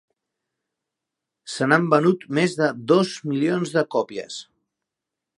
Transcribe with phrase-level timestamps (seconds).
[1.55, 4.39] Se n'han venut més de dos milions de còpies.